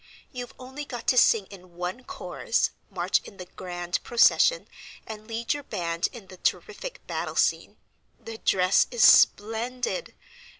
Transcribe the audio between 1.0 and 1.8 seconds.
to sing in